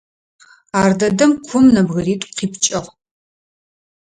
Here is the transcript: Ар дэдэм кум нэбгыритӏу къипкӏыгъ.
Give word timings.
Ар 0.81 0.91
дэдэм 0.99 1.31
кум 1.47 1.65
нэбгыритӏу 1.73 2.31
къипкӏыгъ. 2.35 2.89